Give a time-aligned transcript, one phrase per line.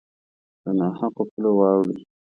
[0.63, 1.99] له نا حقو پولو واوړي